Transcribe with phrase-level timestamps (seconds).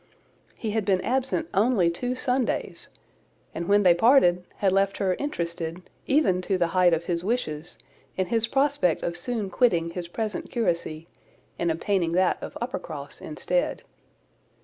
[0.55, 2.87] He had been absent only two Sundays,
[3.53, 7.77] and when they parted, had left her interested, even to the height of his wishes,
[8.17, 11.07] in his prospect of soon quitting his present curacy,
[11.59, 13.83] and obtaining that of Uppercross instead.